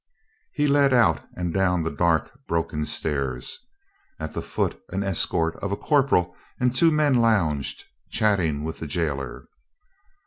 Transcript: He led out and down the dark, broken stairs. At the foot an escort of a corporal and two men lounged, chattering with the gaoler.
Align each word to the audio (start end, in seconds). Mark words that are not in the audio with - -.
He 0.53 0.65
led 0.67 0.95
out 0.95 1.23
and 1.35 1.53
down 1.53 1.83
the 1.83 1.91
dark, 1.91 2.31
broken 2.47 2.85
stairs. 2.85 3.59
At 4.19 4.33
the 4.33 4.41
foot 4.41 4.81
an 4.89 5.03
escort 5.03 5.55
of 5.57 5.71
a 5.71 5.77
corporal 5.77 6.35
and 6.59 6.73
two 6.75 6.89
men 6.89 7.17
lounged, 7.21 7.85
chattering 8.09 8.63
with 8.63 8.79
the 8.79 8.87
gaoler. 8.87 9.47